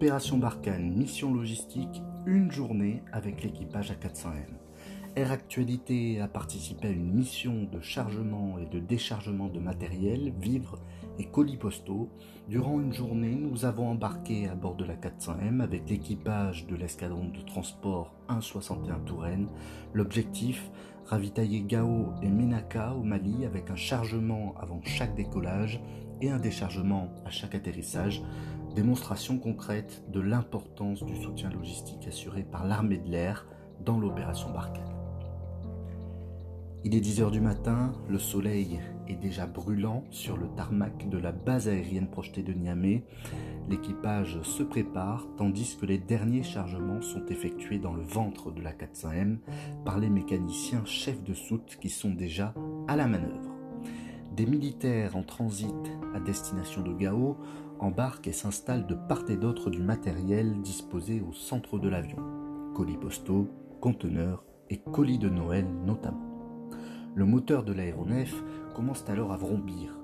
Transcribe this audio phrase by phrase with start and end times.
[0.00, 4.54] Opération Barkhane, mission logistique, une journée avec l'équipage A400M.
[5.16, 10.78] Air Actualité a participé à une mission de chargement et de déchargement de matériel, vivres
[11.18, 12.10] et colis postaux.
[12.48, 17.30] Durant une journée, nous avons embarqué à bord de la 400M avec l'équipage de l'escadron
[17.30, 19.48] de transport 161 Touraine.
[19.94, 20.70] L'objectif,
[21.06, 25.80] ravitailler Gao et Menaka au Mali avec un chargement avant chaque décollage
[26.20, 28.22] et un déchargement à chaque atterrissage,
[28.74, 33.46] démonstration concrète de l'importance du soutien logistique assuré par l'armée de l'air
[33.84, 34.98] dans l'opération Barkhane.
[36.84, 41.32] Il est 10h du matin, le soleil est déjà brûlant sur le tarmac de la
[41.32, 43.02] base aérienne projetée de Niamey.
[43.68, 48.72] L'équipage se prépare tandis que les derniers chargements sont effectués dans le ventre de la
[48.72, 49.38] 400M
[49.84, 52.54] par les mécaniciens chefs de soute qui sont déjà
[52.86, 53.50] à la manœuvre.
[54.36, 55.74] Des militaires en transit
[56.14, 57.36] à destination de Gao
[57.80, 62.18] embarquent et s'installent de part et d'autre du matériel disposé au centre de l'avion,
[62.74, 63.48] colis postaux,
[63.80, 66.28] conteneurs et colis de Noël notamment.
[67.14, 68.34] Le moteur de l'aéronef
[68.74, 69.98] commence alors à vrombir.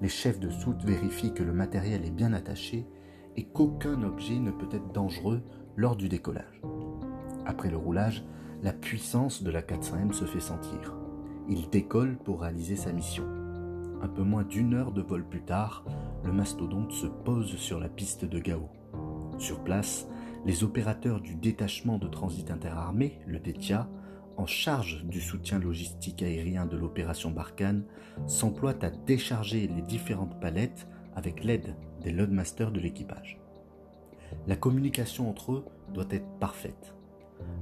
[0.00, 2.86] Les chefs de soute vérifient que le matériel est bien attaché
[3.36, 5.42] et qu'aucun objet ne peut être dangereux
[5.76, 6.62] lors du décollage.
[7.46, 8.24] Après le roulage,
[8.62, 10.96] la puissance de la 400M se fait sentir.
[11.48, 13.24] Il décolle pour réaliser sa mission.
[14.00, 15.84] Un peu moins d'une heure de vol plus tard,
[16.24, 18.68] le mastodonte se pose sur la piste de Gao.
[19.38, 20.08] Sur place,
[20.46, 23.88] les opérateurs du détachement de transit interarmé, le DETIA,
[24.36, 27.84] en charge du soutien logistique aérien de l'opération Barkhane,
[28.26, 33.38] s'emploient à décharger les différentes palettes avec l'aide des loadmasters de l'équipage.
[34.46, 36.94] La communication entre eux doit être parfaite.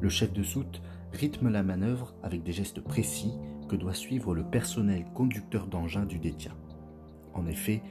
[0.00, 0.82] Le chef de soute
[1.12, 3.34] rythme la manœuvre avec des gestes précis
[3.68, 6.52] que doit suivre le personnel conducteur d'engin du DETIA.
[7.34, 7.82] En effet,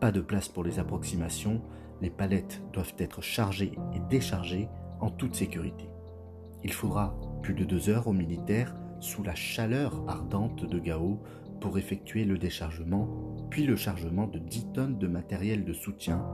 [0.00, 1.60] pas de place pour les approximations,
[2.00, 4.68] les palettes doivent être chargées et déchargées
[5.00, 5.88] en toute sécurité.
[6.64, 11.18] Il faudra plus de deux heures aux militaires sous la chaleur ardente de Gao
[11.60, 13.08] pour effectuer le déchargement,
[13.50, 16.24] puis le chargement de 10 tonnes de matériel de soutien,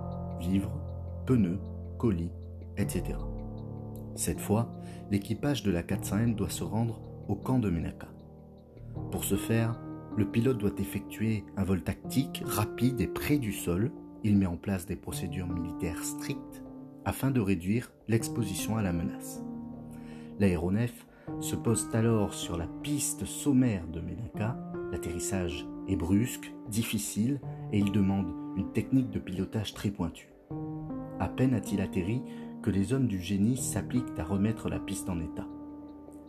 [0.40, 0.80] vivres,
[1.26, 1.60] pneus,
[1.98, 2.32] colis,
[2.76, 3.18] etc.
[4.14, 4.72] Cette fois,
[5.10, 8.08] l'équipage de la 400N doit se rendre au camp de Menaka.
[9.10, 9.80] Pour ce faire,
[10.16, 13.92] le pilote doit effectuer un vol tactique rapide et près du sol.
[14.24, 16.62] Il met en place des procédures militaires strictes
[17.04, 19.42] afin de réduire l'exposition à la menace.
[20.40, 21.06] L'aéronef
[21.40, 24.56] se pose alors sur la piste sommaire de Menaka.
[24.90, 27.40] L'atterrissage est brusque, difficile
[27.72, 30.32] et il demande une technique de pilotage très pointue.
[31.20, 32.22] À peine a-t-il atterri
[32.62, 35.46] que les hommes du génie s'appliquent à remettre la piste en état.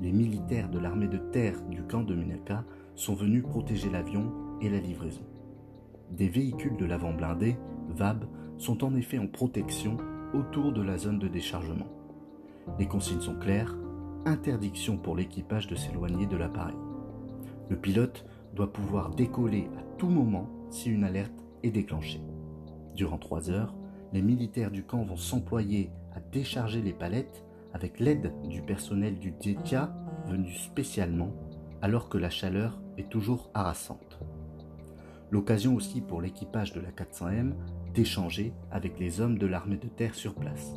[0.01, 2.63] Les militaires de l'armée de terre du camp de Menaka
[2.97, 5.21] sont venus protéger l'avion et la livraison.
[6.11, 7.55] Des véhicules de l'avant blindé,
[7.89, 8.25] VAB,
[8.57, 9.97] sont en effet en protection
[10.33, 11.87] autour de la zone de déchargement.
[12.79, 13.77] Les consignes sont claires,
[14.25, 16.75] interdiction pour l'équipage de s'éloigner de l'appareil.
[17.69, 18.25] Le pilote
[18.55, 22.21] doit pouvoir décoller à tout moment si une alerte est déclenchée.
[22.95, 23.75] Durant trois heures,
[24.11, 29.31] les militaires du camp vont s'employer à décharger les palettes avec l'aide du personnel du
[29.31, 29.93] DETIA
[30.27, 31.31] venu spécialement
[31.81, 34.19] alors que la chaleur est toujours harassante.
[35.29, 37.53] L'occasion aussi pour l'équipage de la 400M
[37.93, 40.73] d'échanger avec les hommes de l'armée de terre sur place.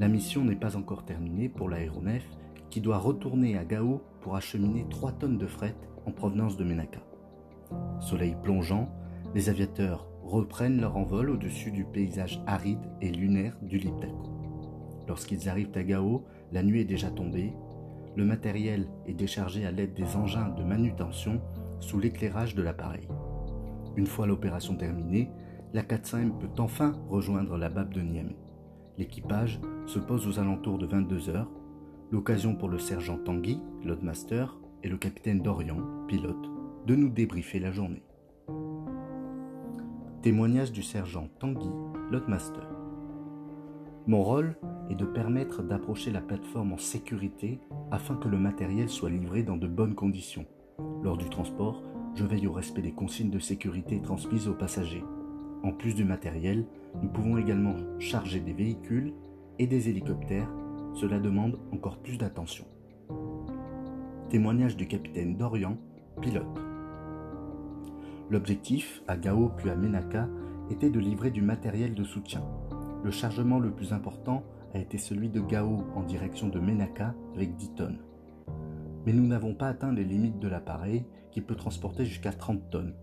[0.00, 2.24] La mission n'est pas encore terminée pour l'aéronef
[2.70, 5.74] qui doit retourner à Gao pour acheminer 3 tonnes de fret
[6.06, 7.00] en provenance de Menaka.
[8.00, 8.88] Soleil plongeant,
[9.34, 14.32] les aviateurs reprennent leur envol au-dessus du paysage aride et lunaire du Liptako.
[15.06, 17.52] Lorsqu'ils arrivent à Gao, la nuit est déjà tombée.
[18.18, 21.40] Le matériel est déchargé à l'aide des engins de manutention
[21.78, 23.06] sous l'éclairage de l'appareil.
[23.94, 25.30] Une fois l'opération terminée,
[25.72, 28.34] la 400M peut enfin rejoindre la BAB de Niamey.
[28.96, 31.48] L'équipage se pose aux alentours de 22 heures,
[32.10, 35.78] l'occasion pour le sergent Tanguy, loadmaster, et le capitaine Dorian,
[36.08, 36.50] pilote,
[36.88, 38.02] de nous débriefer la journée.
[40.22, 41.70] Témoignage du sergent Tanguy,
[42.10, 42.68] loadmaster.
[44.08, 44.56] Mon rôle
[44.88, 47.60] est de permettre d'approcher la plateforme en sécurité
[47.90, 50.46] afin que le matériel soit livré dans de bonnes conditions.
[51.02, 51.82] Lors du transport,
[52.14, 55.04] je veille au respect des consignes de sécurité transmises aux passagers.
[55.62, 56.64] En plus du matériel,
[57.02, 59.12] nous pouvons également charger des véhicules
[59.58, 60.50] et des hélicoptères.
[60.94, 62.64] Cela demande encore plus d'attention.
[64.30, 65.76] Témoignage du capitaine Dorian,
[66.22, 66.62] pilote.
[68.30, 70.30] L'objectif, à Gao puis à Menaka,
[70.70, 72.42] était de livrer du matériel de soutien.
[73.04, 74.42] Le chargement le plus important
[74.74, 77.98] a été celui de Gao en direction de Menaka avec 10 tonnes.
[79.06, 82.94] Mais nous n'avons pas atteint les limites de l'appareil qui peut transporter jusqu'à 30 tonnes.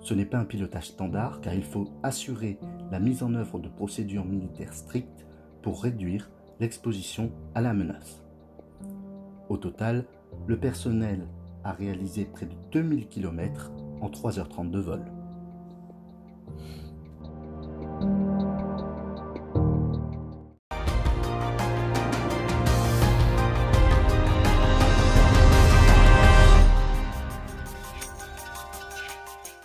[0.00, 2.58] Ce n'est pas un pilotage standard car il faut assurer
[2.90, 5.26] la mise en œuvre de procédures militaires strictes
[5.62, 8.22] pour réduire l'exposition à la menace.
[9.48, 10.06] Au total,
[10.46, 11.26] le personnel
[11.64, 15.04] a réalisé près de 2000 km en 3h30 de vol.